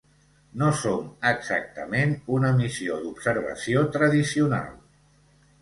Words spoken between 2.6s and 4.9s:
missió d’observació tradicional.